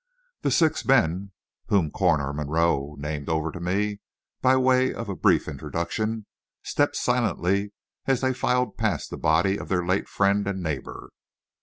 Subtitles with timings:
[0.41, 1.31] The six men,
[1.67, 3.99] whom Coroner Monroe named over to me,
[4.41, 6.25] by way of a brief introduction,
[6.63, 7.73] stepped silently
[8.07, 11.11] as they filed past the body of their late friend and neighbor.